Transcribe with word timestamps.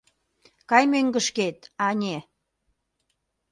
Кай 0.69 0.83
мӧҥгышкет, 0.91 1.57
ане... 1.89 2.17